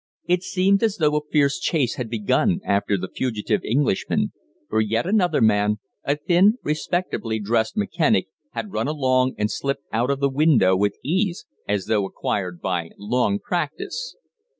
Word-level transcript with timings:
It 0.25 0.41
seemed 0.41 0.81
as 0.81 0.97
though 0.97 1.15
a 1.15 1.23
fierce 1.31 1.59
chase 1.59 1.93
had 1.93 2.09
begun 2.09 2.59
after 2.65 2.97
the 2.97 3.07
fugitive 3.07 3.63
Englishman, 3.63 4.33
for 4.67 4.81
yet 4.81 5.05
another 5.05 5.41
man, 5.41 5.77
a 6.03 6.15
thin, 6.15 6.57
respectably 6.63 7.37
dressed 7.39 7.77
mechanic, 7.77 8.25
had 8.53 8.73
run 8.73 8.87
along 8.87 9.35
and 9.37 9.51
slipped 9.51 9.83
out 9.93 10.09
of 10.09 10.19
the 10.19 10.27
window 10.27 10.75
with 10.75 10.97
ease 11.03 11.45
as 11.67 11.85
though 11.85 12.07
acquired 12.07 12.59
by 12.61 12.89
long 12.97 13.37
practice. 13.37 14.15